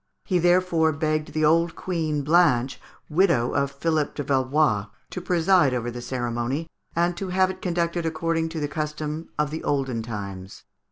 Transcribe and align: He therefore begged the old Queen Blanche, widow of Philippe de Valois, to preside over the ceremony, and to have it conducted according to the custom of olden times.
He 0.25 0.39
therefore 0.39 0.91
begged 0.93 1.31
the 1.31 1.45
old 1.45 1.75
Queen 1.75 2.23
Blanche, 2.23 2.81
widow 3.07 3.53
of 3.53 3.69
Philippe 3.69 4.13
de 4.15 4.23
Valois, 4.23 4.87
to 5.11 5.21
preside 5.21 5.75
over 5.75 5.91
the 5.91 6.01
ceremony, 6.01 6.67
and 6.95 7.15
to 7.17 7.27
have 7.27 7.51
it 7.51 7.61
conducted 7.61 8.03
according 8.03 8.49
to 8.49 8.59
the 8.59 8.67
custom 8.67 9.29
of 9.37 9.53
olden 9.63 10.01
times. 10.01 10.63